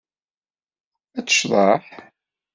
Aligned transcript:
Ad 1.17 1.25
tecḍeḥ. 1.27 1.85